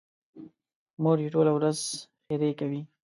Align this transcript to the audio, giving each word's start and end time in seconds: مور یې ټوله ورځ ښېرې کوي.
مور 1.01 1.17
یې 1.23 1.29
ټوله 1.33 1.51
ورځ 1.57 1.79
ښېرې 2.25 2.51
کوي. 2.59 2.81